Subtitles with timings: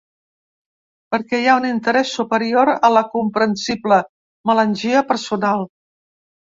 [1.15, 4.03] Perquè hi ha un interès superior a la comprensible
[4.53, 5.67] melangia personal.